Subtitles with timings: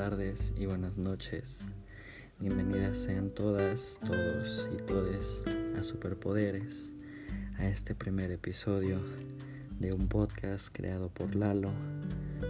[0.00, 1.58] Tardes y buenas noches.
[2.38, 5.44] Bienvenidas sean todas, todos y todes
[5.78, 6.94] a Superpoderes,
[7.58, 8.98] a este primer episodio
[9.78, 11.70] de un podcast creado por Lalo,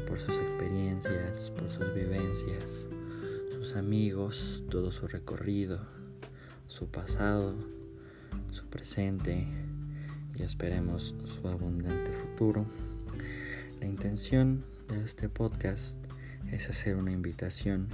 [0.06, 2.86] por sus experiencias, por sus vivencias,
[3.50, 5.80] sus amigos, todo su recorrido,
[6.68, 7.56] su pasado,
[8.52, 9.48] su presente
[10.36, 12.64] y esperemos su abundante futuro.
[13.80, 15.99] La intención de este podcast
[16.52, 17.88] es hacer una invitación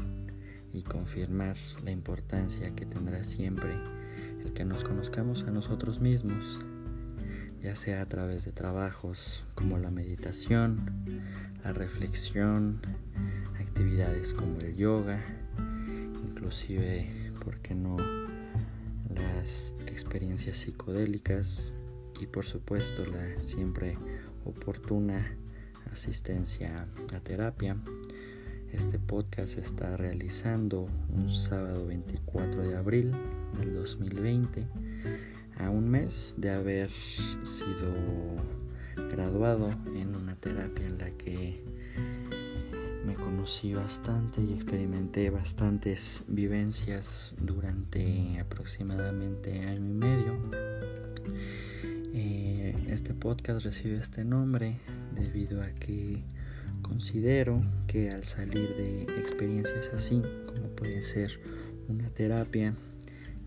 [0.73, 3.75] y confirmar la importancia que tendrá siempre
[4.45, 6.61] el que nos conozcamos a nosotros mismos,
[7.63, 10.91] ya sea a través de trabajos como la meditación,
[11.65, 12.81] la reflexión,
[13.59, 15.21] actividades como el yoga,
[16.25, 17.97] inclusive, ¿por qué no?,
[19.15, 21.75] las experiencias psicodélicas
[22.21, 23.97] y por supuesto la siempre
[24.45, 25.37] oportuna
[25.93, 27.77] asistencia a terapia.
[28.73, 33.13] Este podcast se está realizando un sábado 24 de abril
[33.59, 34.67] del 2020,
[35.59, 36.91] a un mes de haber
[37.43, 37.95] sido
[39.11, 41.63] graduado en una terapia en la que
[43.07, 50.51] me conocí bastante y experimenté bastantes vivencias durante aproximadamente año y medio.
[52.13, 54.79] Eh, este podcast recibe este nombre
[55.15, 56.25] debido a que
[56.87, 61.41] considero que al salir de experiencias así, como puede ser
[61.89, 62.75] una terapia,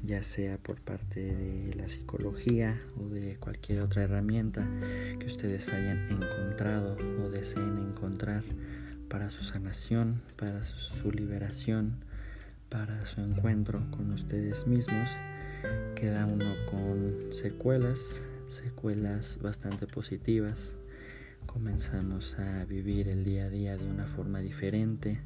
[0.03, 4.67] ya sea por parte de la psicología o de cualquier otra herramienta
[5.19, 8.43] que ustedes hayan encontrado o deseen encontrar
[9.07, 11.95] para su sanación, para su liberación,
[12.69, 15.09] para su encuentro con ustedes mismos,
[15.95, 20.75] queda uno con secuelas, secuelas bastante positivas
[21.51, 25.19] comenzamos a vivir el día a día de una forma diferente,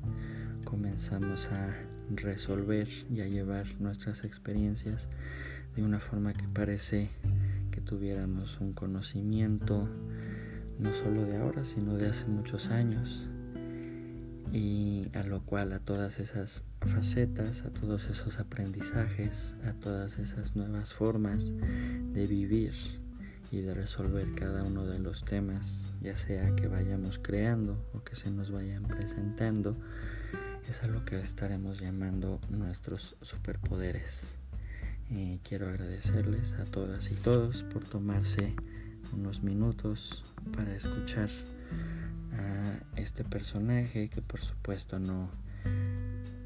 [0.63, 1.75] comenzamos a
[2.15, 5.09] resolver y a llevar nuestras experiencias
[5.75, 7.09] de una forma que parece
[7.71, 9.89] que tuviéramos un conocimiento
[10.79, 13.27] no solo de ahora, sino de hace muchos años.
[14.53, 20.55] Y a lo cual a todas esas facetas, a todos esos aprendizajes, a todas esas
[20.55, 21.51] nuevas formas
[22.13, 23.02] de vivir,
[23.53, 28.15] y de resolver cada uno de los temas, ya sea que vayamos creando o que
[28.15, 29.77] se nos vayan presentando,
[30.67, 34.33] es a lo que estaremos llamando nuestros superpoderes.
[35.43, 38.55] Quiero agradecerles a todas y todos por tomarse
[39.13, 40.23] unos minutos
[40.57, 41.29] para escuchar
[42.35, 45.29] a este personaje que por supuesto no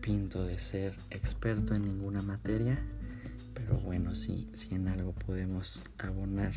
[0.01, 2.77] pinto de ser experto en ninguna materia,
[3.53, 6.51] pero bueno, sí, si en algo podemos abonar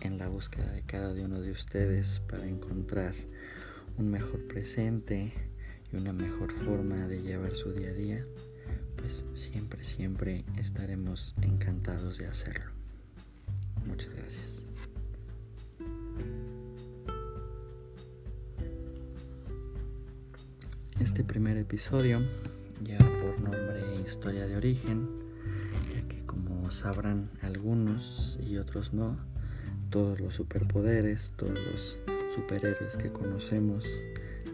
[0.00, 3.14] en la búsqueda de cada uno de ustedes para encontrar
[3.98, 5.32] un mejor presente
[5.92, 8.26] y una mejor forma de llevar su día a día,
[8.96, 12.70] pues siempre, siempre estaremos encantados de hacerlo.
[13.86, 14.66] Muchas gracias.
[21.00, 22.20] Este primer episodio
[22.84, 25.08] lleva por nombre Historia de Origen,
[25.94, 29.18] ya que como sabrán algunos y otros no,
[29.90, 31.98] todos los superpoderes, todos los
[32.34, 33.84] superhéroes que conocemos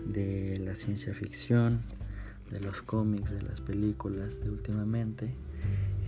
[0.07, 1.83] de la ciencia ficción,
[2.51, 5.35] de los cómics, de las películas de últimamente,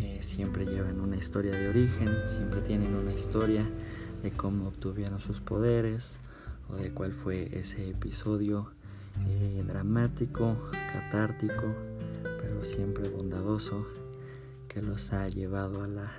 [0.01, 3.69] eh, siempre llevan una historia de origen, siempre tienen una historia
[4.23, 6.17] de cómo obtuvieron sus poderes
[6.69, 8.71] o de cuál fue ese episodio
[9.27, 10.59] eh, dramático,
[10.93, 11.75] catártico,
[12.23, 13.87] pero siempre bondadoso
[14.69, 16.13] que los ha llevado a la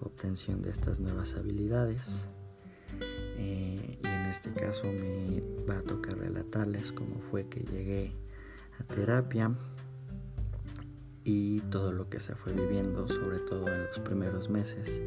[0.00, 2.26] obtención de estas nuevas habilidades.
[3.38, 8.12] Eh, y en este caso me va a tocar relatarles cómo fue que llegué
[8.80, 9.52] a terapia
[11.24, 15.00] y todo lo que se fue viviendo, sobre todo en los primeros meses,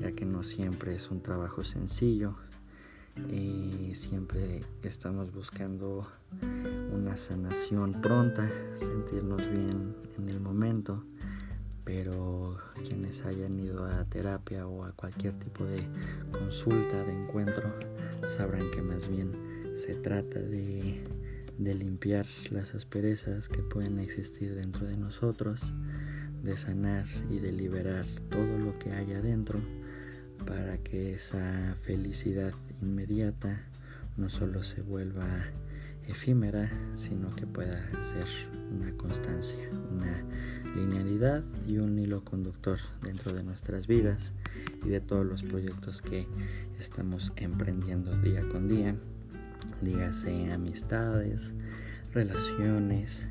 [0.00, 2.36] ya que no siempre es un trabajo sencillo
[3.30, 6.08] y siempre estamos buscando
[6.92, 11.04] una sanación pronta, sentirnos bien en el momento
[11.84, 15.82] pero quienes hayan ido a terapia o a cualquier tipo de
[16.30, 17.72] consulta, de encuentro,
[18.36, 19.32] sabrán que más bien
[19.74, 21.02] se trata de,
[21.58, 25.60] limpiar las asperezas que pueden existir dentro de nosotros,
[26.42, 29.60] de sanar y de liberar todo lo que hay adentro
[30.44, 33.62] para que esa felicidad inmediata
[34.16, 35.26] no solo se vuelva
[36.08, 38.26] efímera, sino que pueda ser
[38.72, 40.24] una constancia, una
[40.74, 44.34] linealidad y un hilo conductor dentro de nuestras vidas
[44.84, 46.26] y de todos los proyectos que
[46.78, 48.94] estamos emprendiendo día con día.
[49.80, 51.54] Dígase amistades,
[52.12, 53.26] relaciones,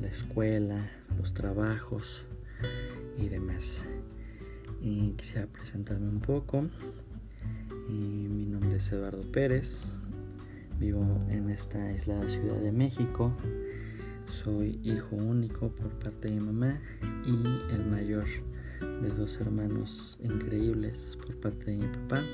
[0.00, 2.26] la escuela, los trabajos
[3.18, 3.84] y demás.
[4.82, 6.68] Y quisiera presentarme un poco.
[7.88, 9.86] mi nombre es Eduardo Pérez.
[10.78, 13.32] Vivo en esta aislada Ciudad de México.
[14.30, 16.80] Soy hijo único por parte de mamá
[17.26, 18.26] y el mayor
[18.80, 22.24] de dos hermanos increíbles por parte de mi papá.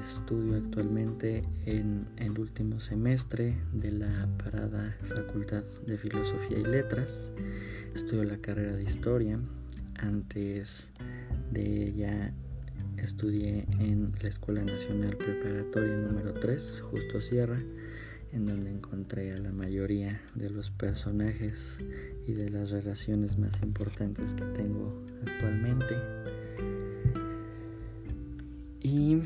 [0.00, 7.30] Estudio actualmente en el último semestre de la parada Facultad de Filosofía y Letras.
[7.94, 9.38] Estudio la carrera de Historia.
[9.94, 10.90] Antes
[11.52, 12.34] de ella
[12.96, 17.58] estudié en la Escuela Nacional Preparatoria número 3, Justo Sierra,
[18.32, 21.78] en donde encontré a la mayoría de los personajes
[22.26, 25.96] y de las relaciones más importantes que tengo actualmente.
[28.80, 29.22] Y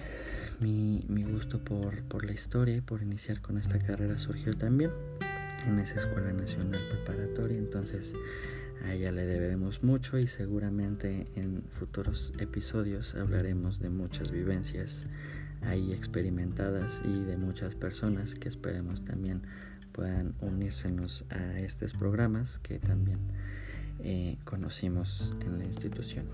[0.61, 4.91] mi, gusto por, por, la historia y por iniciar con esta carrera surgió también
[5.67, 7.59] en esa Escuela Nacional Preparatoria.
[7.59, 8.15] Entonces
[8.85, 15.07] a ella le deberemos mucho y seguramente en futuros episodios hablaremos de muchas vivencias
[15.65, 19.43] ahí experimentadas y de muchas personas que esperemos también
[19.93, 23.19] puedan unírsenos a estos programas que también
[24.01, 26.27] eh, conocimos en la institución.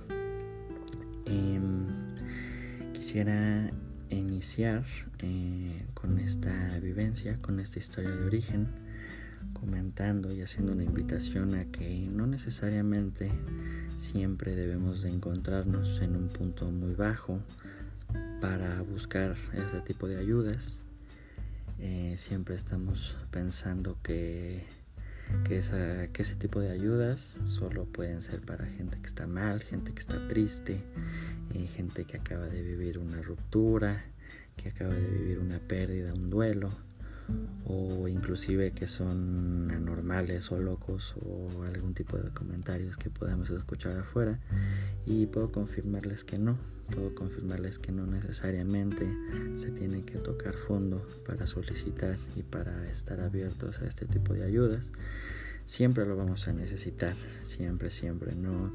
[1.26, 1.86] Em,
[2.92, 3.70] quisiera
[4.10, 4.84] iniciar
[5.18, 8.68] eh, con esta vivencia, con esta historia de origen,
[9.52, 13.30] comentando y haciendo una invitación a que no necesariamente
[13.98, 17.40] siempre debemos de encontrarnos en un punto muy bajo
[18.40, 20.76] para buscar este tipo de ayudas.
[21.80, 24.64] Eh, siempre estamos pensando que,
[25.44, 25.62] que,
[26.12, 30.00] que ese tipo de ayudas solo pueden ser para gente que está mal, gente que
[30.00, 30.80] está triste,
[31.54, 34.04] eh, gente que acaba de vivir una ruptura,
[34.56, 36.70] que acaba de vivir una pérdida, un duelo
[37.66, 43.98] o inclusive que son anormales o locos o algún tipo de comentarios que podamos escuchar
[43.98, 44.38] afuera
[45.06, 46.56] y puedo confirmarles que no,
[46.90, 49.06] puedo confirmarles que no necesariamente
[49.56, 54.44] se tiene que tocar fondo para solicitar y para estar abiertos a este tipo de
[54.44, 54.82] ayudas.
[55.66, 57.14] Siempre lo vamos a necesitar,
[57.44, 58.72] siempre, siempre, no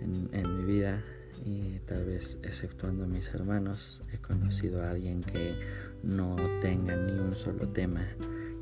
[0.00, 1.02] en, en mi vida
[1.44, 5.56] y tal vez exceptuando a mis hermanos he conocido a alguien que
[6.02, 8.04] no tenga ni un solo tema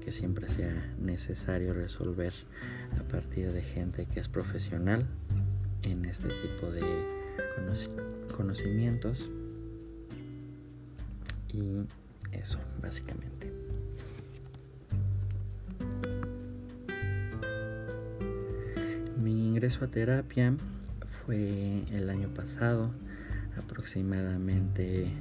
[0.05, 2.33] que siempre sea necesario resolver
[2.99, 5.07] a partir de gente que es profesional
[5.83, 6.83] en este tipo de
[8.35, 9.31] conocimientos.
[11.53, 11.87] Y
[12.33, 13.53] eso básicamente.
[19.23, 20.55] Mi ingreso a terapia
[21.07, 22.91] fue el año pasado
[23.59, 25.13] aproximadamente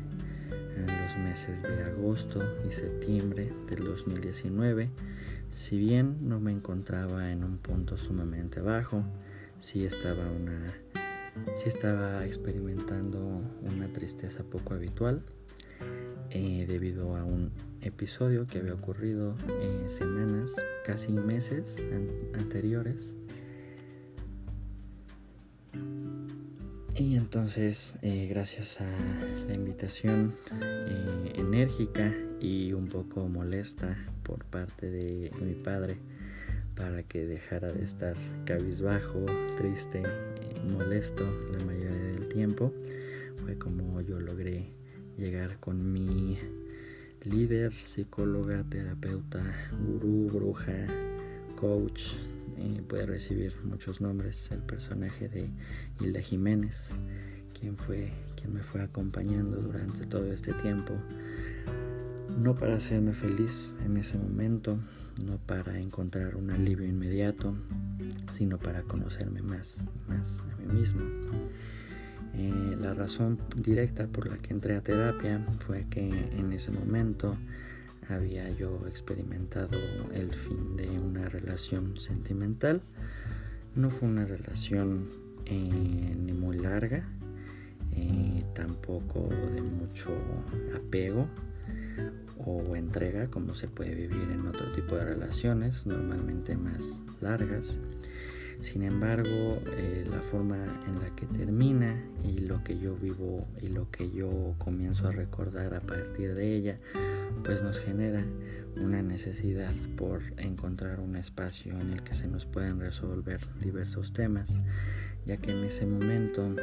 [0.80, 4.90] en los meses de agosto y septiembre del 2019.
[5.50, 9.04] Si bien no me encontraba en un punto sumamente bajo,
[9.60, 10.66] sí estaba, una,
[11.56, 15.24] sí estaba experimentando una tristeza poco habitual
[16.30, 20.56] eh, debido a un episodio que había ocurrido en semanas,
[20.86, 21.82] casi meses
[22.34, 23.16] anteriores
[27.00, 28.98] Y entonces, eh, gracias a
[29.48, 35.96] la invitación eh, enérgica y un poco molesta por parte de mi padre
[36.76, 39.26] para que dejara de estar cabizbajo,
[39.58, 40.04] triste,
[40.74, 41.24] molesto
[41.58, 42.74] la mayoría del tiempo,
[43.38, 44.66] fue como yo logré
[45.18, 46.38] llegar con mi
[47.24, 49.42] líder, psicóloga, terapeuta,
[49.88, 50.86] gurú, bruja,
[51.56, 52.16] coach,
[52.88, 55.50] puede recibir muchos nombres el personaje de
[56.00, 56.92] Hilda Jiménez,
[57.54, 60.94] quien fue quien me fue acompañando durante todo este tiempo,
[62.40, 64.80] no para hacerme feliz en ese momento,
[65.26, 67.54] no para encontrar un alivio inmediato,
[68.34, 71.02] sino para conocerme más, más a mí mismo.
[72.36, 77.38] Eh, la razón directa por la que entré a terapia fue que en ese momento
[78.10, 79.78] había yo experimentado
[80.14, 82.82] el fin de una relación sentimental.
[83.76, 85.10] No fue una relación
[85.46, 87.08] eh, ni muy larga,
[87.92, 90.12] eh, tampoco de mucho
[90.76, 91.28] apego
[92.46, 97.80] o entrega como se puede vivir en otro tipo de relaciones, normalmente más largas.
[98.62, 103.70] Sin embargo, eh, la forma en la que termina y lo que yo vivo y
[103.70, 106.80] lo que yo comienzo a recordar a partir de ella,
[107.44, 108.26] pues nos genera
[108.82, 114.58] una necesidad por encontrar un espacio en el que se nos puedan resolver diversos temas,
[115.26, 116.56] ya que en ese momento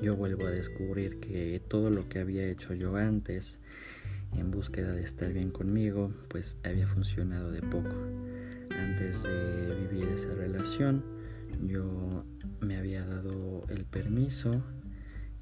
[0.00, 3.58] yo vuelvo a descubrir que todo lo que había hecho yo antes
[4.36, 7.94] en búsqueda de estar bien conmigo, pues había funcionado de poco.
[8.78, 11.04] Antes de vivir esa relación,
[11.64, 12.24] yo
[12.60, 14.62] me había dado el permiso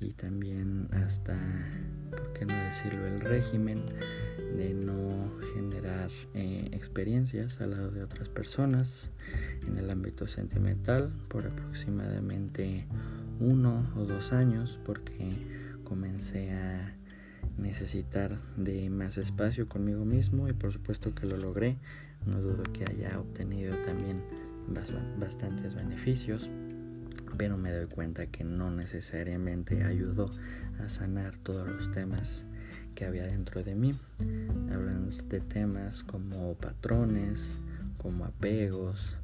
[0.01, 1.39] y también hasta,
[2.11, 3.85] ¿por qué no decirlo?, el régimen
[4.57, 9.11] de no generar eh, experiencias al lado de otras personas
[9.67, 12.87] en el ámbito sentimental por aproximadamente
[13.39, 15.31] uno o dos años porque
[15.85, 16.95] comencé a
[17.59, 21.79] necesitar de más espacio conmigo mismo y por supuesto que lo logré
[22.27, 24.23] no dudo que haya obtenido también
[25.19, 26.51] bastantes beneficios
[27.37, 30.31] pero me doy cuenta que no necesariamente ayudó
[30.79, 32.45] a sanar todos los temas
[32.95, 33.95] que había dentro de mí.
[34.73, 37.59] Hablando de temas como patrones,
[37.99, 39.17] como apegos,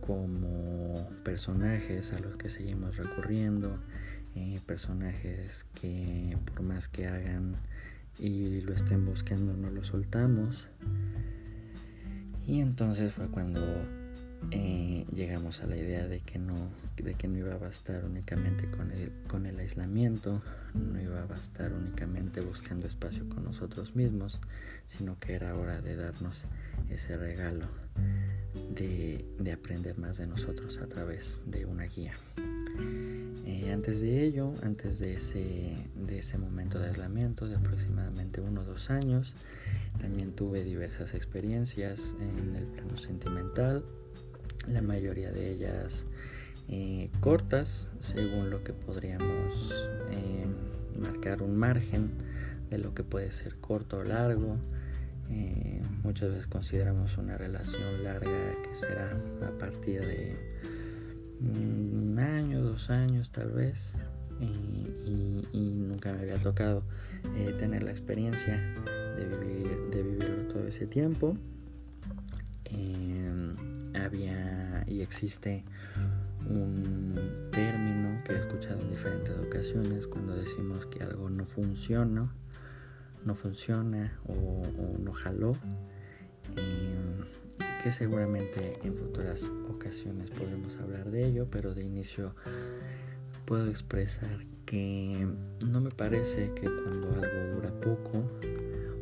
[0.00, 3.78] como personajes a los que seguimos recurriendo,
[4.34, 7.56] eh, personajes que por más que hagan
[8.18, 10.68] y lo estén buscando no lo soltamos.
[12.46, 13.60] Y entonces fue cuando
[14.50, 16.54] eh, llegamos a la idea de que no
[17.02, 20.42] de que no iba a bastar únicamente con el, con el aislamiento,
[20.74, 24.40] no iba a bastar únicamente buscando espacio con nosotros mismos,
[24.86, 26.44] sino que era hora de darnos
[26.90, 27.66] ese regalo
[28.74, 32.14] de, aprender más de nosotros a través de una guía.
[33.46, 38.62] Eh, antes de ello, antes de ese, de ese momento de aislamiento de aproximadamente uno
[38.62, 39.34] o dos años,
[40.00, 43.84] también tuve diversas experiencias en el plano sentimental,
[44.68, 46.06] la mayoría de ellas
[46.68, 49.70] eh, cortas, según lo que podríamos
[50.10, 50.46] eh,
[50.98, 52.10] marcar un margen
[52.70, 54.56] de lo que puede ser corto o largo.
[55.30, 59.14] Eh, muchas veces consideramos una relación larga que será
[59.46, 60.36] a partir de
[61.40, 63.94] un año, dos años tal vez.
[64.40, 64.86] Y,
[65.52, 66.82] nunca me había tocado
[67.58, 68.56] tener la experiencia
[69.16, 71.36] de, vivir, de vivirlo todo ese tiempo.
[73.94, 75.64] Había y existe
[76.48, 82.30] un término que he escuchado en diferentes ocasiones cuando decimos que algo no funciona,
[83.24, 84.62] no funciona o,
[84.98, 85.52] no jaló,
[86.56, 87.24] em,
[87.82, 92.34] que seguramente en futuras ocasiones podremos hablar de ello, pero de inicio
[93.44, 95.26] puedo expresar que
[95.66, 98.24] no me parece que cuando algo dura poco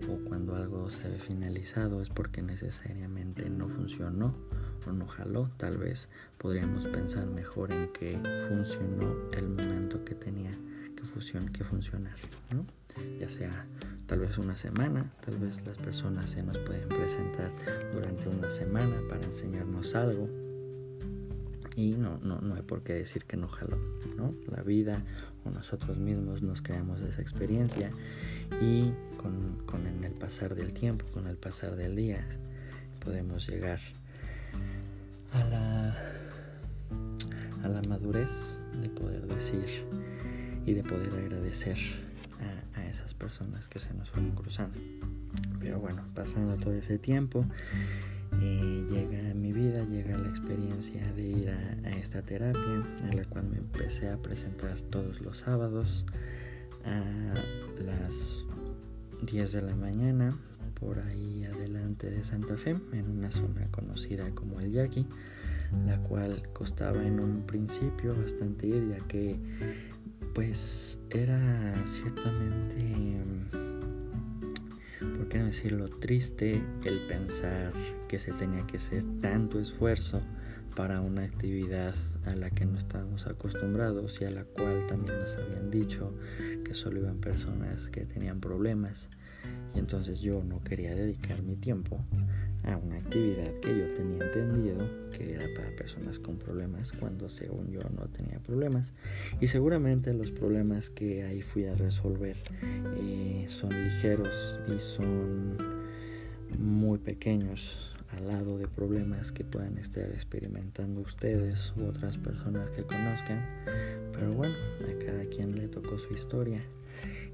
[0.09, 4.35] o cuando algo se ve finalizado es porque necesariamente no funcionó
[4.87, 5.51] o no jaló.
[5.57, 6.09] Tal vez
[6.39, 10.51] podríamos pensar mejor en que funcionó el momento que tenía
[11.53, 12.17] que, funcionar,
[12.55, 12.65] ¿no?
[13.19, 13.67] Ya sea
[14.07, 17.51] tal vez una semana, tal vez las personas se nos pueden presentar
[17.93, 20.29] durante una semana para enseñarnos algo.
[21.75, 23.79] Y no, no, no hay por qué decir que no jaló,
[24.17, 24.35] ¿no?
[24.55, 25.03] La vida
[25.45, 27.91] o nosotros mismos nos creamos esa experiencia
[28.61, 32.27] y con, con el pasar del tiempo, con el pasar del día,
[33.03, 33.81] podemos llegar
[35.33, 35.97] a la,
[37.65, 39.87] a la madurez de poder decir
[40.67, 41.77] y de poder agradecer
[42.75, 44.79] a, esas personas que se nos fueron cruzando.
[45.61, 47.47] Pero bueno, pasando todo ese tiempo,
[48.41, 53.25] eh, llega a mi vida, llega la experiencia de ir a, esta terapia, en la
[53.25, 56.05] cual me empecé a presentar todos los sábados
[56.85, 57.03] a
[57.83, 58.45] las
[59.23, 60.37] 10 de la mañana
[60.79, 65.07] por ahí adelante de Santa Fe, en una zona conocida como el Yaqui,
[65.87, 69.37] la cual costaba en un principio bastante ir, ya que
[70.35, 73.21] pues era ciertamente,
[75.01, 77.73] por qué no decirlo, triste el pensar
[78.09, 80.23] que se tenía que hacer tanto esfuerzo
[80.75, 81.95] para una actividad
[82.27, 86.15] a la que no estábamos acostumbrados y a la cual también nos habían dicho
[86.65, 89.09] que solo iban personas que tenían problemas
[89.75, 91.99] entonces yo no quería dedicar mi tiempo
[92.65, 94.79] a una actividad que yo tenía entendido
[95.11, 98.93] que era para personas con problemas cuando según yo no tenía problemas.
[99.41, 102.37] Y seguramente los problemas que ahí fui a resolver
[102.97, 105.57] eh, son ligeros y son
[106.59, 112.83] muy pequeños al lado de problemas que puedan estar experimentando ustedes u otras personas que
[112.85, 113.45] conozcan.
[114.13, 116.63] Pero bueno a cada quien le tocó su historia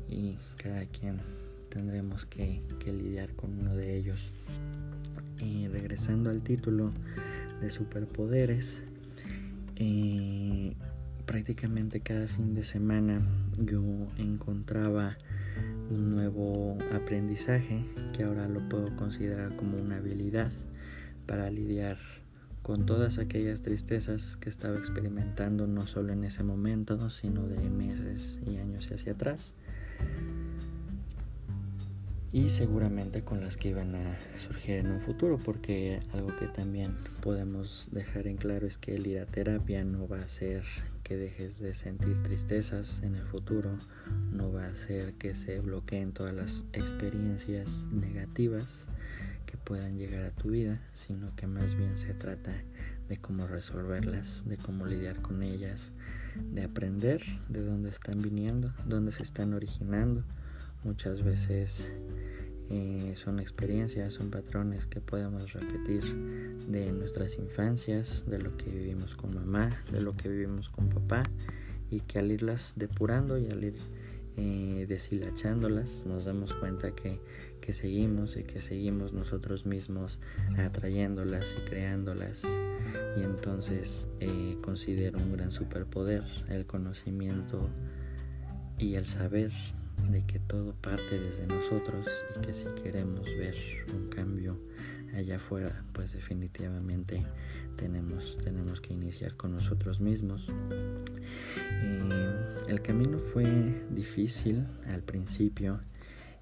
[0.09, 1.21] y cada quien
[1.69, 4.33] tendremos que, lidiar con uno de ellos.
[5.41, 6.93] Y regresando al título
[7.61, 8.83] de superpoderes,
[9.77, 10.75] eh,
[11.27, 13.21] prácticamente cada fin de semana
[13.59, 13.83] yo
[14.17, 15.17] encontraba
[15.91, 20.51] un nuevo aprendizaje que ahora lo puedo considerar como una habilidad
[21.27, 21.99] para lidiar
[22.63, 28.39] con todas aquellas tristezas que estaba experimentando no solo en ese momento, sino de meses
[28.47, 29.55] y años hacia atrás.
[32.33, 36.97] Y seguramente con las que iban a surgir en un futuro porque algo que también
[37.23, 40.65] podemos dejar en claro es que el ir a terapia no va a hacer
[41.05, 43.79] que dejes de sentir tristezas en el futuro,
[44.31, 48.85] no va a hacer que se bloqueen todas las experiencias negativas
[49.47, 52.53] que puedan llegar a tu vida, sino que más bien se trata
[53.09, 55.93] de cómo resolverlas, de cómo lidiar con ellas,
[56.53, 60.25] de aprender de dónde están viniendo, dónde se están originando.
[60.89, 61.93] Muchas veces
[62.71, 66.03] eh, son experiencias, son patrones que podemos repetir
[66.67, 71.25] de nuestras infancias, de lo que vivimos con mamá, de lo que vivimos con papá
[71.91, 73.77] y que al irlas depurando y al ir
[74.39, 77.21] eh, deshilachándolas nos damos cuenta que,
[77.61, 80.19] que seguimos y que seguimos nosotros mismos
[80.57, 82.45] atrayéndolas y creándolas.
[83.19, 87.69] Y entonces eh, considero un gran superpoder el conocimiento
[88.79, 89.53] y el saber
[90.11, 93.55] de que todo parte desde nosotros y que si queremos ver
[93.95, 94.59] un cambio
[95.15, 97.25] allá afuera, pues definitivamente
[97.77, 100.47] tenemos, tenemos que iniciar con nosotros mismos.
[101.83, 103.45] Eh, el camino fue
[103.91, 105.81] difícil al principio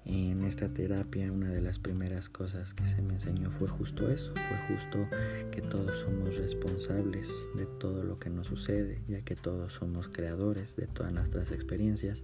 [0.07, 4.31] en esta terapia una de las primeras cosas que se me enseñó fue justo eso,
[4.33, 5.05] fue justo
[5.51, 10.77] que todos somos responsables de todo lo que nos sucede, ya que todos somos creadores
[10.77, 12.23] de todas nuestras experiencias,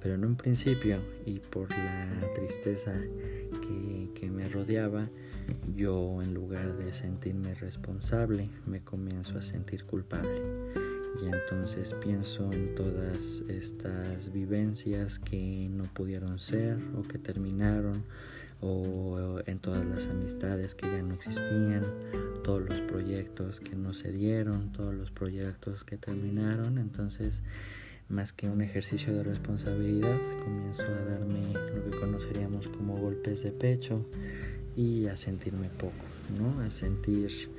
[0.00, 5.08] pero en un principio y por la tristeza que, que me rodeaba,
[5.74, 10.73] yo en lugar de sentirme responsable, me comienzo a sentir culpable
[11.44, 18.02] entonces pienso en todas estas vivencias que no pudieron ser o que terminaron
[18.62, 21.84] o en todas las amistades que ya no existían,
[22.42, 27.42] todos los proyectos que no se dieron, todos los proyectos que terminaron, entonces
[28.08, 33.50] más que un ejercicio de responsabilidad comienzo a darme lo que conoceríamos como golpes de
[33.50, 34.06] pecho
[34.76, 36.04] y a sentirme poco,
[36.38, 36.60] ¿no?
[36.60, 37.50] A sentir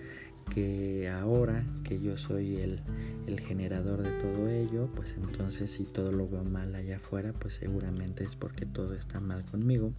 [0.54, 2.82] que ahora que yo soy el,
[3.40, 8.24] generador de todo ello, pues entonces si todo lo veo mal allá afuera, pues seguramente
[8.24, 9.92] es porque todo está mal conmigo.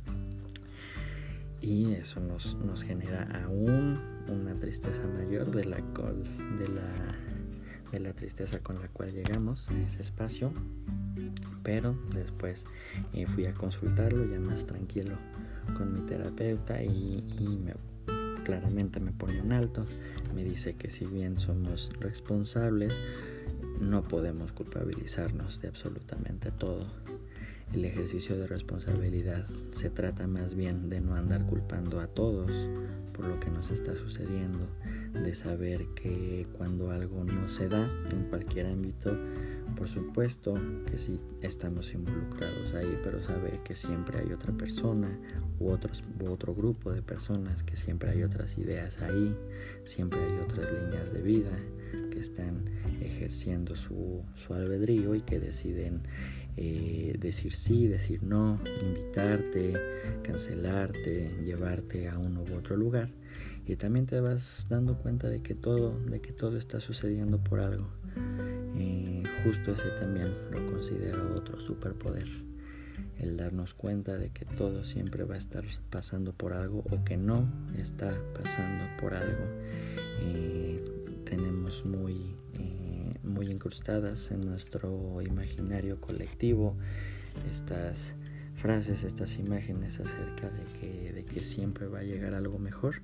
[1.61, 7.17] Y eso nos, nos genera aún una tristeza mayor de la, de, la,
[7.93, 10.53] de la tristeza con la cual llegamos a ese espacio.
[11.63, 12.65] Pero después
[13.13, 15.17] eh, fui a consultarlo ya más tranquilo
[15.77, 17.23] con mi terapeuta y
[17.65, 17.75] me
[18.47, 19.85] claramente me pone un alto,
[20.33, 22.97] me dice que si bien somos responsables,
[23.81, 26.87] no podemos culpabilizarnos de absolutamente todo.
[27.75, 32.53] El ejercicio de responsabilidad se trata más bien de no andar culpando a todos
[33.13, 34.69] por lo que nos está sucediendo,
[35.13, 39.11] de saber que cuando algo no se da en cualquier ámbito,
[39.77, 40.55] por supuesto
[40.91, 45.09] que sí estamos involucrados ahí, pero saber que siempre hay otra persona
[45.61, 49.37] u, otros, otro grupo de personas, que siempre hay otras ideas ahí,
[49.85, 51.53] siempre hay otras líneas de vida
[52.11, 52.65] que están
[53.01, 56.03] ejerciendo su, su albedrío y que deciden
[56.57, 59.75] eh, decir sí, decir no, invitarte,
[60.23, 63.11] cancelarte, llevarte a uno u otro lugar.
[63.67, 67.61] Y también te vas dando cuenta de que todo, de que todo está sucediendo por
[67.61, 67.89] algo.
[69.47, 72.27] Justo ese también lo considero otro superpoder.
[73.21, 77.17] El darnos cuenta de que todo siempre va a estar pasando por algo o que
[77.17, 77.47] no
[77.79, 79.45] está pasando por algo.
[80.21, 80.85] Eh,
[81.25, 86.77] tenemos muy, eh, muy incrustadas en nuestro imaginario colectivo
[87.49, 88.17] estas
[88.57, 93.03] frases, estas imágenes acerca de que, de que siempre va a llegar algo mejor.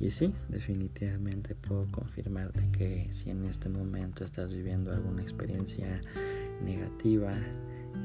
[0.00, 6.00] Y sí, definitivamente puedo confirmarte que si en este momento estás viviendo alguna experiencia
[6.64, 7.32] negativa,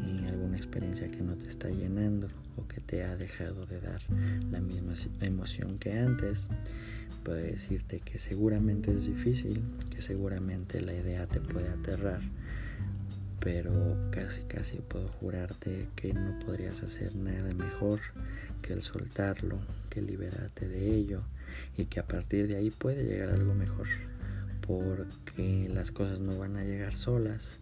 [0.06, 4.02] y alguna experiencia que no te está llenando o que te ha dejado de dar
[4.52, 6.48] la misma emoción que antes,
[7.24, 12.22] puedo decirte que seguramente es difícil, que seguramente la idea te puede aterrar
[13.40, 13.72] pero
[14.12, 18.00] casi casi puedo jurarte que no podrías hacer nada mejor
[18.62, 21.22] que el soltarlo, que liberarte de ello
[21.78, 23.88] y que a partir de ahí puede llegar algo mejor
[24.70, 27.58] porque las cosas no van a llegar solas,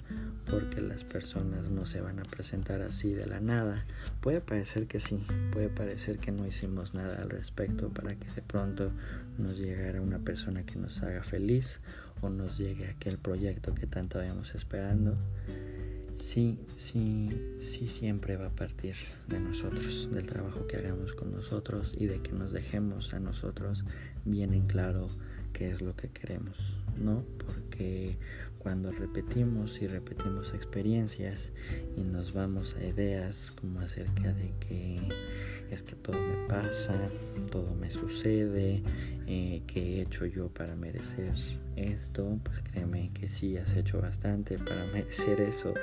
[0.46, 3.86] porque las personas no se van a presentar así de la nada.
[4.20, 8.42] Puede parecer que sí, puede parecer que no hicimos nada al respecto para que de
[8.42, 8.92] pronto
[9.38, 11.80] nos llegara una persona que nos haga feliz
[12.20, 15.18] o nos llegue aquel proyecto que tanto habíamos esperando
[16.20, 18.96] sí, sí, sí siempre va a partir
[19.28, 23.84] de nosotros, del trabajo que hagamos con nosotros y de que nos dejemos a nosotros
[24.26, 25.08] bien en claro
[25.54, 27.24] qué es lo que queremos, ¿no?
[27.38, 28.18] Porque
[28.60, 31.52] cuando repetimos y repetimos experiencias
[31.96, 35.00] y nos vamos a ideas como acerca de que
[35.72, 36.94] es que todo me pasa,
[37.50, 38.84] todo me sucede,
[39.28, 41.34] eh, que he hecho yo para merecer
[41.76, 45.74] esto, pues créeme que sí has hecho bastante para merecer eso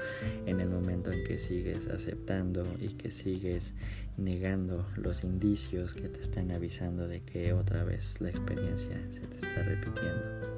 [0.47, 3.75] en el momento en que sigues aceptando y que sigues
[4.17, 9.37] negando los indicios que te están avisando de que otra vez la experiencia se te
[9.37, 10.55] está repitiendo.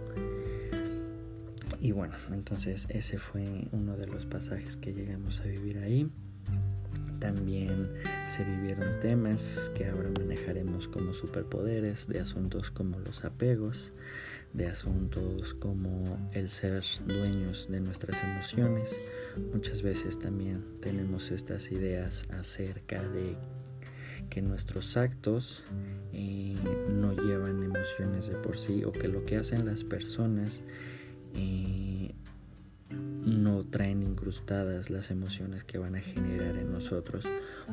[1.81, 6.11] Y bueno, entonces ese fue uno de los pasajes que llegamos a vivir ahí.
[7.19, 7.91] También
[8.29, 13.93] se vivieron temas que ahora manejaremos como superpoderes, de asuntos como los apegos,
[14.53, 18.99] de asuntos como el ser dueños de nuestras emociones.
[19.53, 23.37] Muchas veces también tenemos estas ideas acerca de
[24.31, 25.63] que nuestros actos
[26.13, 26.55] eh,
[26.91, 30.63] no llevan emociones de por sí o que lo que hacen las personas
[31.35, 32.15] eh,
[32.91, 37.25] no traen incrustadas las emociones que van a generar en nosotros.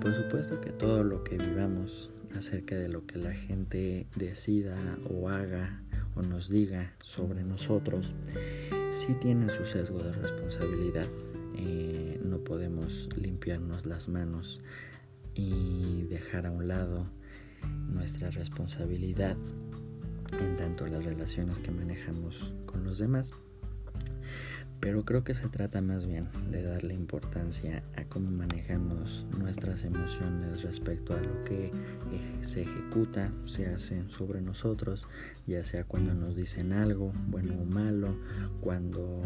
[0.02, 4.76] Por supuesto que todo lo que vivamos acerca de lo que la gente decida
[5.10, 5.84] o haga
[6.15, 8.13] o nos diga sobre nosotros,
[8.91, 11.08] sí tiene su sesgo de responsabilidad.
[11.56, 14.62] Eh, no podemos limpiarnos las manos
[15.36, 17.08] y dejar a un lado
[17.91, 19.38] nuestra responsabilidad
[20.39, 23.32] en tanto las relaciones que manejamos con los demás
[24.84, 30.62] pero creo que se trata más bien de darle importancia a cómo manejamos nuestras emociones
[30.62, 31.72] respecto a lo que
[32.41, 35.08] se ejecuta, se hace sobre nosotros,
[35.48, 38.17] ya sea cuando nos dicen algo, bueno o malo,
[38.60, 39.22] cuando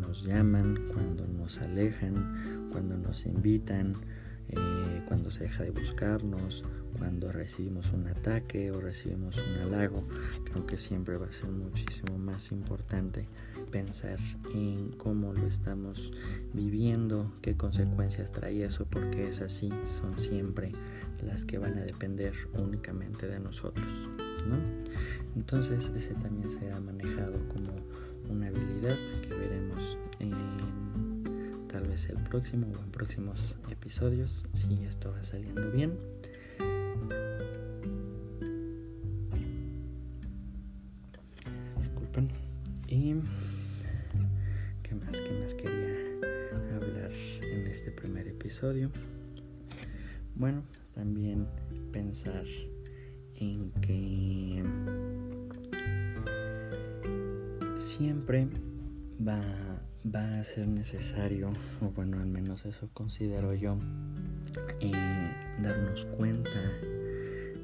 [0.00, 3.96] nos llaman, cuando nos alejan, cuando nos invitan,
[4.48, 6.64] eh, cuando se deja de buscarnos,
[6.98, 10.04] cuando recibimos un ataque o recibimos un halago,
[10.44, 13.26] creo que siempre va a ser muchísimo más importante
[13.70, 14.18] pensar
[14.54, 16.12] en cómo lo estamos
[16.52, 20.72] viviendo, qué consecuencias trae eso, porque es así, son siempre
[21.24, 23.86] las que van a depender únicamente de nosotros,
[24.46, 24.56] ¿no?
[25.36, 27.72] Entonces ese también será manejado como
[28.28, 30.32] una habilidad que veremos en
[31.68, 36.13] tal vez el próximo o en próximos episodios, si esto va saliendo bien.
[48.54, 48.88] Episodio.
[50.36, 50.62] Bueno,
[50.94, 51.48] también
[51.92, 52.44] pensar
[53.34, 54.62] en que
[57.76, 58.46] siempre
[59.26, 59.40] va,
[60.06, 63.76] va a ser necesario, o bueno, al menos eso considero yo,
[64.78, 64.92] eh,
[65.60, 66.60] darnos cuenta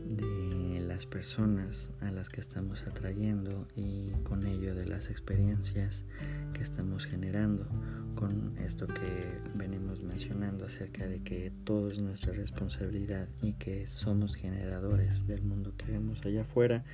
[0.08, 6.02] de las personas a las que estamos atrayendo y con ello de las experiencias
[6.52, 7.68] que estamos generando
[8.14, 14.34] con esto que venimos mencionando acerca de que todo es nuestra responsabilidad y que somos
[14.34, 16.84] generadores del mundo que vemos allá afuera,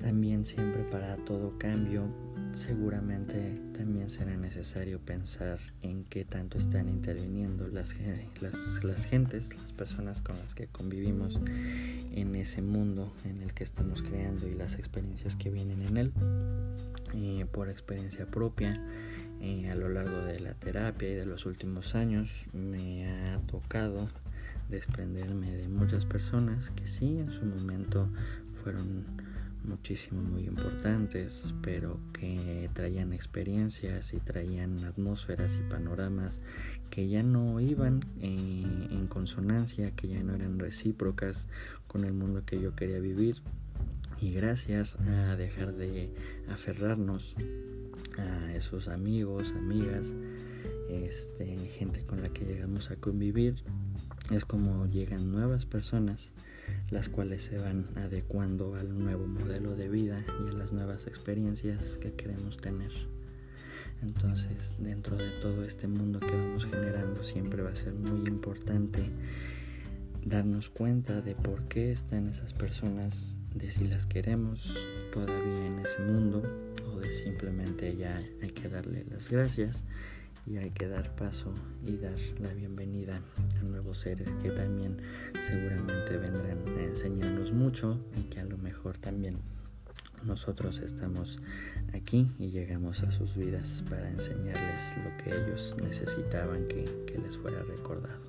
[0.00, 2.08] también siempre para todo cambio
[2.56, 7.94] seguramente también será necesario pensar en qué tanto están interviniendo las,
[8.40, 11.38] las, las, gentes, las personas con las que convivimos
[12.12, 16.12] en ese mundo en el que estamos creando y las experiencias que vienen en él.
[17.12, 18.80] Y por experiencia propia,
[19.70, 24.08] a lo largo de la terapia y de los últimos años me ha tocado
[24.70, 28.08] desprenderme de muchas personas que sí en su momento
[28.62, 29.04] fueron
[29.66, 36.40] muchísimo muy importantes pero que traían experiencias y traían atmósferas y panoramas
[36.90, 41.48] que ya no iban eh, en consonancia que ya no eran recíprocas
[41.86, 43.36] con el mundo que yo quería vivir.
[44.20, 46.10] Y gracias a dejar de
[46.50, 47.34] aferrarnos
[48.18, 50.14] a esos amigos, amigas,
[50.90, 53.62] este, gente con la que llegamos a convivir,
[54.30, 56.32] es como llegan nuevas personas,
[56.90, 61.98] las cuales se van adecuando al nuevo modelo de vida y a las nuevas experiencias
[61.98, 62.92] que queremos tener.
[64.02, 69.10] Entonces, dentro de todo este mundo que vamos generando, siempre va a ser muy importante
[70.24, 74.76] darnos cuenta de por qué están esas personas, de si las queremos
[75.12, 76.42] todavía en ese mundo
[77.00, 79.82] de simplemente ya hay que darle las gracias
[80.46, 81.52] y hay que dar paso
[81.84, 83.20] y dar la bienvenida
[83.58, 84.96] a nuevos seres que también
[85.46, 86.45] seguramente vendrán
[86.96, 89.36] enseñarnos mucho y que a lo mejor también
[90.24, 91.40] nosotros estamos
[91.92, 97.36] aquí y llegamos a sus vidas para enseñarles lo que ellos necesitaban que, que les
[97.36, 98.24] fuera recordado.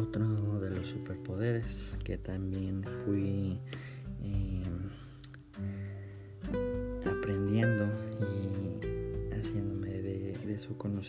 [0.00, 3.60] otro de los superpoderes que también fui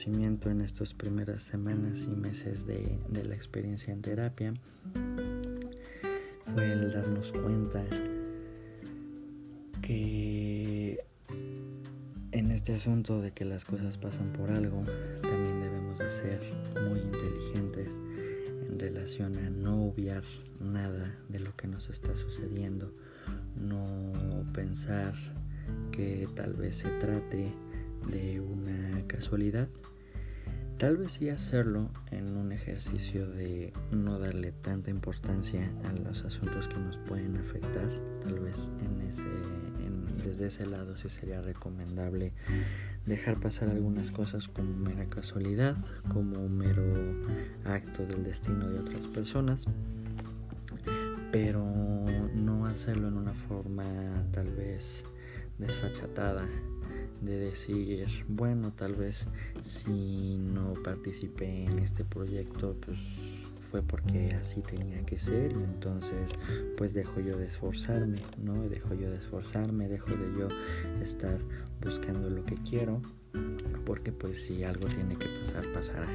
[0.03, 4.53] en estas primeras semanas y meses de, de la experiencia en terapia
[6.53, 7.83] fue el darnos cuenta
[9.81, 10.99] que
[12.33, 14.83] en este asunto de que las cosas pasan por algo,
[15.21, 16.41] también debemos de ser
[16.89, 17.97] muy inteligentes
[18.69, 20.23] en relación a no obviar
[20.59, 22.93] nada de lo que nos está sucediendo,
[23.55, 25.13] no pensar
[25.91, 27.53] que tal vez se trate
[28.09, 29.67] de una casualidad,
[30.77, 36.67] tal vez sí hacerlo en un ejercicio de no darle tanta importancia a los asuntos
[36.67, 37.89] que nos pueden afectar,
[38.23, 39.23] tal vez en ese
[40.25, 42.33] desde ese lado sí sería recomendable
[43.05, 45.77] dejar pasar algunas cosas como mera casualidad,
[46.11, 46.83] como mero
[47.63, 49.65] acto del destino de otras personas,
[51.31, 51.63] pero
[52.33, 53.85] no hacerlo en una forma
[54.31, 55.03] tal vez
[55.59, 56.47] desfachatada
[57.25, 59.27] de decir, bueno, tal vez
[59.63, 62.99] si no participé en este proyecto, pues
[63.71, 66.31] fue porque así tenía que ser y entonces
[66.77, 68.67] pues dejo yo de esforzarme, ¿no?
[68.69, 70.47] Dejo yo de esforzarme, dejo de yo
[71.01, 71.39] estar
[71.81, 73.01] buscando lo que quiero,
[73.85, 76.07] porque pues si algo tiene que pasar, pasará.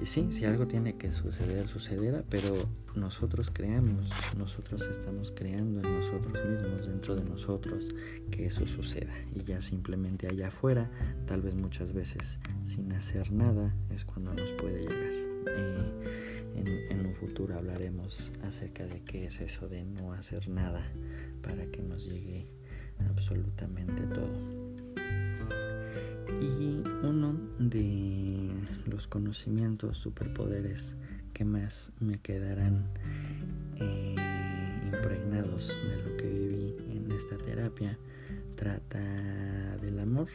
[0.00, 5.98] Y sí, si algo tiene que suceder, sucederá, pero nosotros creamos, nosotros estamos creando en
[5.98, 7.88] nosotros mismos, dentro de nosotros,
[8.30, 9.12] que eso suceda.
[9.34, 10.90] Y ya simplemente allá afuera,
[11.26, 15.28] tal vez muchas veces sin hacer nada, es cuando nos puede llegar.
[15.46, 20.84] Eh, en, un futuro hablaremos acerca de qué es eso de no hacer nada
[21.42, 22.46] para que nos llegue
[23.08, 24.68] absolutamente todo.
[26.40, 28.27] Y uno de
[28.98, 30.96] los conocimientos, superpoderes
[31.32, 32.88] que más me quedarán
[33.76, 34.16] eh,
[34.92, 37.96] impregnados de lo que viví en esta terapia.
[38.56, 38.98] Trata
[39.76, 40.26] del amor,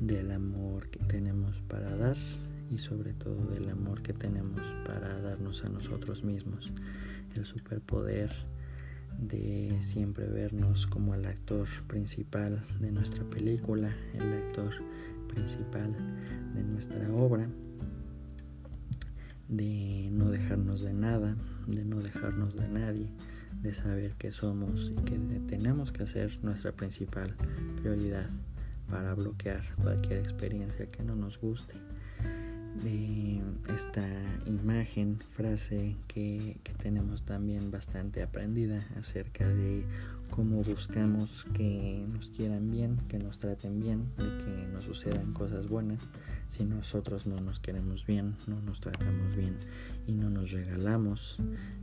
[0.00, 2.16] del amor que tenemos para dar
[2.68, 6.72] y sobre todo del amor que tenemos para darnos a nosotros mismos,
[7.36, 8.34] el superpoder
[9.18, 14.72] de siempre vernos como el actor principal de nuestra película, el actor
[15.28, 15.94] principal
[16.56, 17.48] de nuestra obra,
[19.48, 23.08] de no dejarnos de nada, de no dejarnos de nadie,
[23.62, 27.34] de saber que somos y que tenemos que hacer nuestra principal
[27.80, 28.28] prioridad
[28.90, 31.74] para bloquear cualquier experiencia que no nos guste
[32.82, 33.40] de
[33.74, 34.06] esta
[34.46, 39.84] imagen, frase que, tenemos también bastante aprendida acerca de
[40.30, 45.68] cómo buscamos que nos quieran bien, que nos traten bien, de que nos sucedan cosas
[45.68, 46.00] buenas.
[46.50, 49.56] Si nosotros no nos queremos bien, no nos tratamos bien
[50.06, 51.38] y no nos regalamos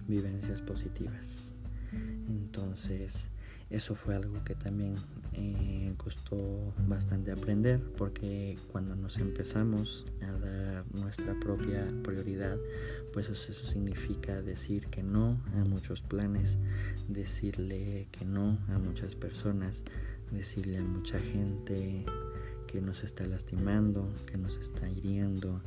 [0.08, 1.56] vivencias positivas.
[2.28, 3.30] Entonces,
[3.69, 4.95] eso fue algo que también
[5.34, 12.58] eh, costó bastante aprender porque cuando nos empezamos a dar nuestra propia prioridad,
[13.12, 16.58] pues eso significa decir que no a muchos planes,
[17.08, 19.84] decirle que no a muchas personas,
[20.32, 22.06] decirle a mucha gente
[22.75, 25.61] que nos está lastimando, que nos está hiriendo,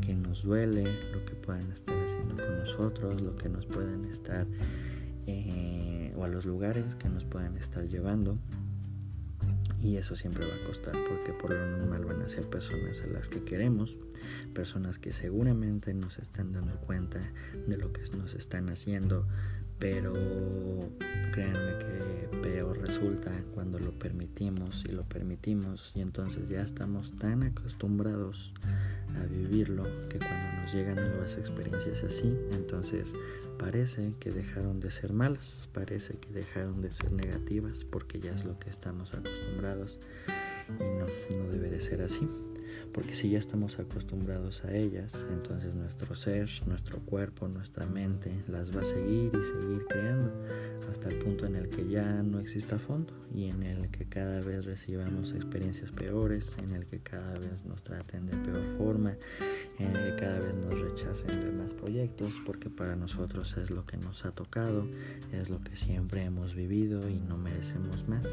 [0.00, 4.46] que nos duele lo que puedan estar haciendo con nosotros, lo que nos puedan estar
[5.26, 8.38] eh, o a los lugares que nos puedan estar llevando.
[9.82, 13.08] Y eso siempre va a costar porque por lo normal van a ser personas a
[13.08, 13.98] las que queremos,
[14.54, 17.18] personas que seguramente nos están dando cuenta
[17.66, 19.26] de lo que nos están haciendo,
[19.82, 20.12] pero
[21.32, 27.42] créanme que peor resulta cuando lo permitimos y lo permitimos y entonces ya estamos tan
[27.42, 28.52] acostumbrados
[29.20, 33.12] a vivirlo que cuando nos llegan nuevas experiencias así, entonces
[33.58, 38.44] parece que dejaron de ser malas, parece que dejaron de ser negativas porque ya es
[38.44, 39.98] lo que estamos acostumbrados
[40.78, 41.06] y no,
[41.42, 42.28] no debe de ser así
[42.92, 48.76] porque si ya estamos acostumbrados a ellas, entonces nuestro ser, nuestro cuerpo, nuestra mente las
[48.76, 50.32] va a seguir y seguir creando
[50.90, 54.40] hasta el punto en el que ya no exista fondo y en el que cada
[54.40, 59.16] vez recibamos experiencias peores, en el que cada vez nos traten de peor forma,
[59.78, 63.86] en el que cada vez nos rechacen de más proyectos, porque para nosotros es lo
[63.86, 64.86] que nos ha tocado,
[65.32, 68.28] es lo que siempre hemos vivido y no merecemos más.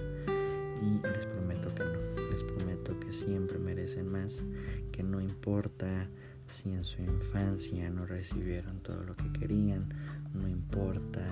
[0.82, 4.44] Y les prometo que no, les prometo que siempre merecen más,
[4.92, 6.08] que no importa
[6.48, 9.90] si en su infancia no recibieron todo lo que querían,
[10.34, 11.24] no importa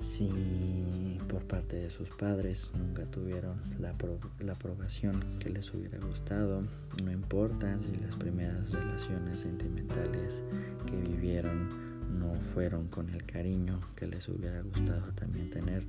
[0.00, 3.94] si por parte de sus padres nunca tuvieron la,
[4.40, 6.64] la, aprobación que les hubiera gustado,
[7.02, 10.42] no importa si las primeras relaciones sentimentales
[10.86, 15.84] que vivieron no fueron con el cariño que les hubiera gustado también tener,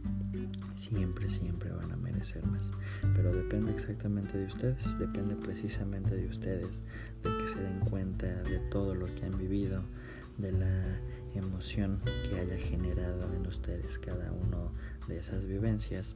[0.74, 2.72] siempre, siempre van a merecer más.
[3.16, 6.82] Pero depende exactamente de ustedes, depende precisamente de ustedes,
[7.24, 9.84] de que se den cuenta de todo lo que han vivido,
[10.38, 11.00] de la
[11.36, 14.72] emoción que haya generado en ustedes cada uno
[15.08, 16.16] de esas vivencias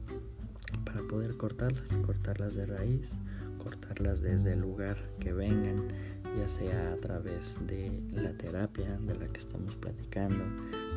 [0.84, 3.18] para poder cortarlas, cortarlas de raíz,
[3.58, 5.88] cortarlas desde el lugar que vengan,
[6.38, 10.44] ya sea a través de la terapia de la que estamos platicando,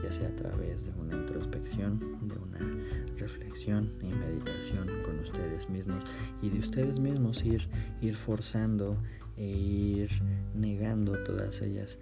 [0.04, 2.60] ya sea a través de una introspección, de una
[3.18, 6.04] reflexión y meditación con ustedes mismos
[6.42, 7.68] y de ustedes mismos ir,
[8.16, 8.98] forzando
[9.42, 10.10] e ir
[10.54, 11.98] negando todas ellas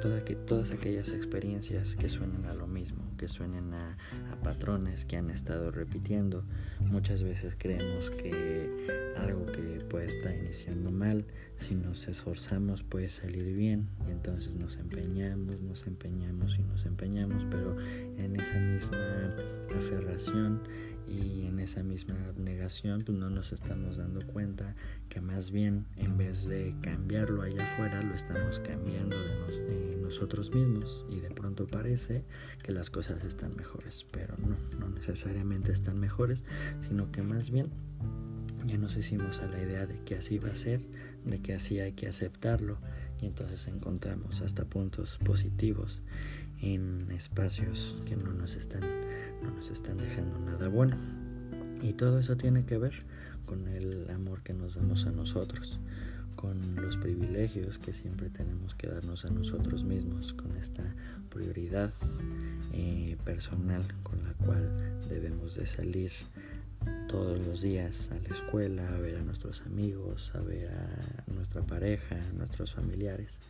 [0.00, 3.96] toda, que, todas aquellas experiencias que suenan a lo mismo, que suenen a,
[4.42, 6.44] patrones que han estado repitiendo.
[6.80, 11.24] Muchas veces creemos que algo que puede estar iniciando mal,
[11.56, 17.44] si nos esforzamos puede salir bien y entonces nos empeñamos, nos empeñamos y nos empeñamos,
[17.50, 17.76] pero
[18.16, 19.34] en esa misma
[19.76, 20.62] aferración
[21.10, 24.76] y en esa misma abnegación pues no nos estamos dando cuenta
[25.08, 31.06] que más bien en vez de cambiarlo allá afuera lo estamos cambiando de, nosotros mismos.
[31.10, 32.24] Y de pronto parece
[32.62, 36.44] que las cosas están mejores pero no, no necesariamente están mejores
[36.88, 37.70] sino que más bien
[38.66, 40.80] ya nos hicimos a la idea de que así va a ser
[41.24, 42.78] de que así hay que aceptarlo.
[43.20, 46.02] Y entonces encontramos hasta puntos positivos
[46.62, 48.82] en espacios que no nos están
[49.42, 50.96] no nos están dejando nada bueno
[51.82, 52.94] y todo eso tiene que ver
[53.46, 55.78] con el amor que nos damos a nosotros
[56.36, 60.84] con los privilegios que siempre tenemos que darnos a nosotros mismos con esta
[61.28, 61.92] prioridad
[62.72, 66.12] eh, personal con la cual debemos de salir
[67.08, 71.62] todos los días a la escuela, a ver a nuestros amigos, a ver a nuestra
[71.62, 73.40] pareja, a nuestros familiares.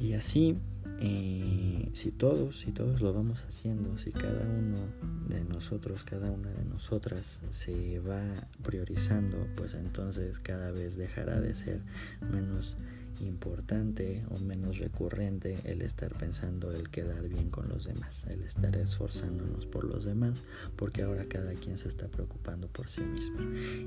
[0.00, 0.56] Y así,
[1.00, 4.78] eh, si todos, si todos lo vamos haciendo, si cada uno
[5.28, 8.22] de nosotros, cada una de nosotras se va
[8.62, 11.80] priorizando, pues entonces cada vez dejará de ser
[12.20, 12.76] menos
[13.20, 18.76] importante o menos recurrente el estar pensando el quedar bien con los demás, el estar
[18.76, 20.42] esforzándonos por los demás,
[20.76, 23.40] porque ahora cada quien se está preocupando por sí mismo.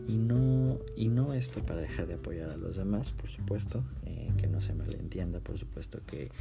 [0.07, 4.31] Y no, y no esto para dejar de apoyar a los demás, por supuesto, eh,
[4.37, 6.31] que no se malentienda, por supuesto que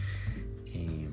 [0.67, 1.09] eh,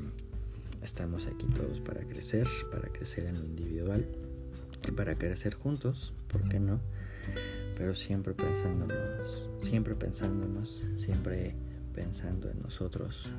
[0.81, 4.05] estamos aquí todos para crecer, para crecer en lo individual
[4.87, 6.79] y para crecer juntos, ¿por qué no?
[7.77, 11.55] pero siempre pensándonos, siempre pensándonos, siempre
[11.93, 13.29] pensando en nosotros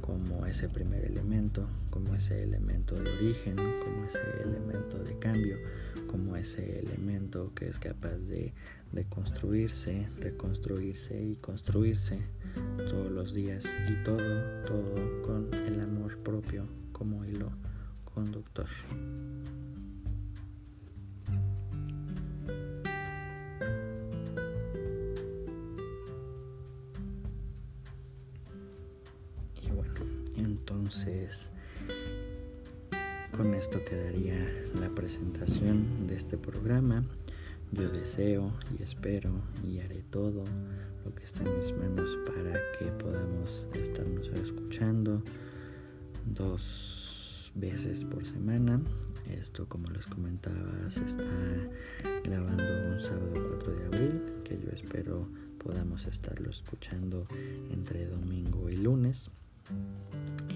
[0.00, 5.56] como ese primer elemento, como ese elemento de origen, como ese elemento de cambio,
[6.06, 8.52] como ese elemento que es capaz de,
[8.92, 12.20] de construirse, reconstruirse y construirse
[12.88, 17.50] todos los días y todo, todo con el amor propio como hilo
[18.04, 18.68] conductor.
[33.36, 34.36] Con esto quedaría
[34.80, 37.04] la presentación de este programa.
[37.72, 39.30] Yo deseo y espero
[39.62, 40.44] y haré todo
[41.04, 45.22] lo que está en mis manos para que podamos estarnos escuchando
[46.24, 48.80] dos veces por semana.
[49.28, 51.24] Esto, como les comentaba, se está
[52.24, 57.26] grabando un sábado 4 de abril, que yo espero podamos estarlo escuchando
[57.70, 59.30] entre domingo y lunes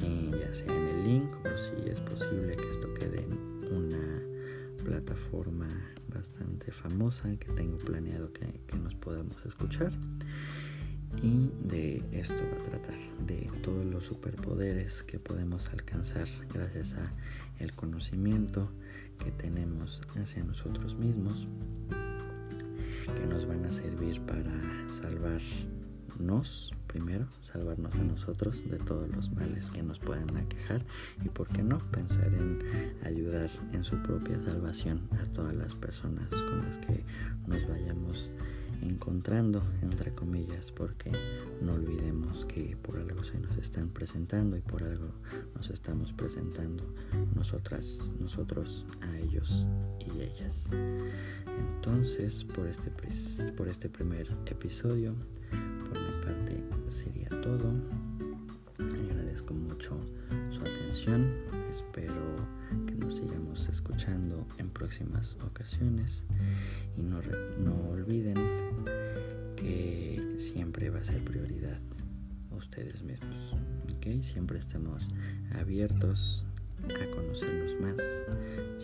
[0.00, 4.22] ya sea en el link o si es posible que esto quede en una
[4.84, 5.68] plataforma
[6.08, 9.92] bastante famosa que tengo planeado que, que nos podamos escuchar.
[11.22, 12.96] Y de esto va a tratar,
[13.26, 17.12] de todos los superpoderes que podemos alcanzar gracias a
[17.58, 18.70] el conocimiento
[19.18, 21.46] que tenemos hacia nosotros mismos,
[23.06, 24.52] que nos van a servir para
[26.20, 30.84] salvarnos primero, salvarnos a nosotros de todos los males que nos puedan aquejar
[31.24, 32.58] y, por qué no, pensar en
[33.04, 37.04] ayudar en su propia salvación a todas las personas con las que
[37.46, 38.28] nos vayamos
[38.82, 41.12] encontrando, entre comillas, porque
[41.62, 45.12] no olvidemos que por algo se nos están presentando y por algo
[45.54, 46.84] nos estamos presentando
[47.34, 49.66] nosotras, nosotros a ellos
[50.00, 50.68] y ellas.
[51.58, 52.90] Entonces, por este,
[53.52, 55.14] por este primer episodio,
[56.91, 57.72] sería todo.
[58.78, 59.97] Agradezco mucho
[60.51, 61.32] su atención.
[61.70, 62.36] Espero
[62.86, 63.68] que nos sigamos
[64.70, 66.24] próximas ocasiones
[66.97, 67.20] y no,
[67.59, 68.34] no olviden
[69.57, 71.78] que siempre va a ser prioridad
[72.51, 73.55] ustedes mismos.
[73.97, 74.22] ¿okay?
[74.22, 75.07] Siempre estemos
[75.53, 76.45] abiertos
[76.84, 77.97] a conocernos más,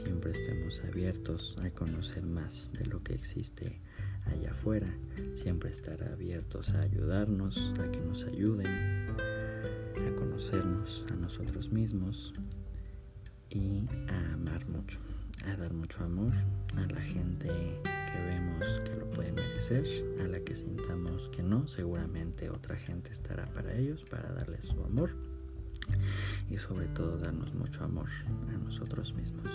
[0.02, 3.80] siempre estemos abiertos a conocer más de lo que existe
[4.26, 4.88] allá afuera,
[5.34, 12.32] siempre estar abiertos a ayudarnos, a que nos ayuden, a conocernos a nosotros mismos
[13.50, 14.98] y a amar mucho,
[15.46, 16.32] a dar mucho amor
[16.76, 19.86] a la gente que vemos que lo puede merecer,
[20.20, 24.82] a la que sintamos que no, seguramente otra gente estará para ellos, para darles su
[24.84, 25.10] amor
[26.50, 28.08] y sobre todo darnos mucho amor
[28.48, 29.50] a nosotros mismos.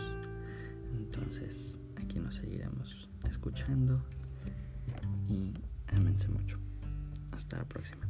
[0.94, 4.02] Entonces aquí nos seguiremos escuchando
[5.28, 5.54] y
[5.88, 6.60] ámense mucho.
[7.32, 8.08] Hasta la próxima.